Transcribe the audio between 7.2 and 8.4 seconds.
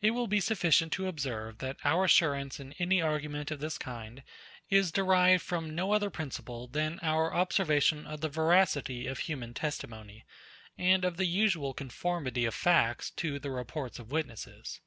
observation of the